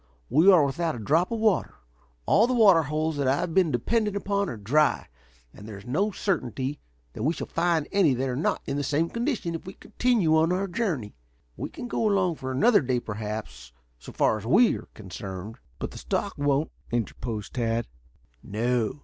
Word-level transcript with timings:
We 0.31 0.51
are 0.51 0.65
without 0.65 0.95
a 0.95 0.97
drop 0.97 1.29
of 1.31 1.37
water. 1.39 1.75
All 2.25 2.47
the 2.47 2.55
water 2.55 2.81
holes 2.81 3.17
that 3.17 3.27
I 3.27 3.35
have 3.35 3.53
been 3.53 3.69
depending 3.69 4.15
upon 4.15 4.49
are 4.49 4.57
dry 4.57 5.05
and 5.53 5.67
there 5.67 5.77
is 5.77 5.85
no 5.85 6.09
certainty 6.09 6.79
that 7.13 7.21
we 7.21 7.33
shall 7.35 7.45
find 7.45 7.87
any 7.91 8.15
that 8.15 8.27
are 8.27 8.35
not 8.35 8.63
in 8.65 8.77
the 8.77 8.83
same 8.83 9.11
condition 9.11 9.53
if 9.53 9.67
we 9.67 9.73
continue 9.75 10.35
on 10.35 10.51
our 10.51 10.67
journey. 10.67 11.13
We 11.55 11.69
can 11.69 11.87
go 11.87 12.09
along 12.09 12.37
for 12.37 12.51
another 12.51 12.81
day, 12.81 12.99
perhaps, 12.99 13.73
so 13.99 14.11
far 14.11 14.39
as 14.39 14.45
we 14.47 14.75
are 14.75 14.87
concerned." 14.95 15.59
"But 15.77 15.91
the 15.91 15.99
stock 15.99 16.33
won't," 16.35 16.71
interposed 16.89 17.53
Tad. 17.53 17.85
"No." 18.41 18.93